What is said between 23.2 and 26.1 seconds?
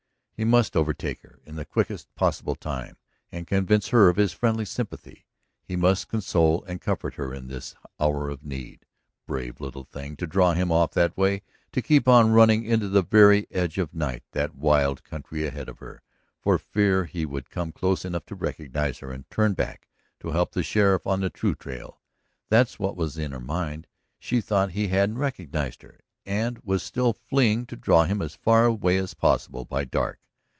her mind; she thought he hadn't recognized her,